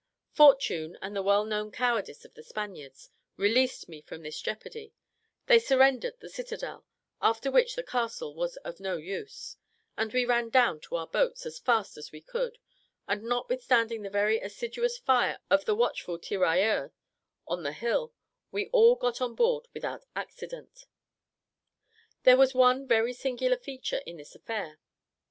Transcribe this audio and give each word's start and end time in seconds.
Fortune, 0.33 0.97
and 0.99 1.15
the 1.15 1.21
well 1.21 1.45
known 1.45 1.71
cowardice 1.71 2.25
of 2.25 2.33
the 2.33 2.41
Spaniards, 2.41 3.11
released 3.37 3.87
me 3.87 4.01
from 4.01 4.23
this 4.23 4.41
jeopardy; 4.41 4.95
they 5.45 5.59
surrendered 5.59 6.15
the 6.19 6.27
citadel, 6.27 6.87
after 7.21 7.51
which 7.51 7.75
the 7.75 7.83
castle 7.83 8.33
was 8.33 8.57
of 8.65 8.79
no 8.79 8.97
use, 8.97 9.57
and 9.95 10.11
we 10.11 10.25
ran 10.25 10.49
down 10.49 10.79
to 10.79 10.95
our 10.95 11.05
boats 11.05 11.45
as 11.45 11.59
fast 11.59 11.97
as 11.97 12.11
we 12.11 12.19
could; 12.19 12.57
and 13.07 13.21
notwithstanding 13.21 14.01
the 14.01 14.09
very 14.09 14.39
assiduous 14.39 14.97
fire 14.97 15.37
of 15.51 15.65
the 15.65 15.75
watchful 15.75 16.17
tirailleurs 16.17 16.89
on 17.47 17.61
the 17.61 17.71
hill, 17.71 18.11
we 18.49 18.69
all 18.71 18.95
got 18.95 19.21
on 19.21 19.35
board 19.35 19.67
without 19.71 20.03
accident. 20.15 20.85
There 22.23 22.37
was 22.37 22.55
one 22.55 22.87
very 22.87 23.13
singular 23.13 23.55
feature 23.57 24.01
in 24.07 24.17
this 24.17 24.33
affair. 24.33 24.79